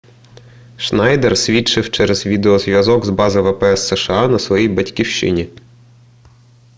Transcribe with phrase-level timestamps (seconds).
[0.77, 5.47] шнайдер свідчив через відеозв'язок з бази впс сша на своїй батьківщині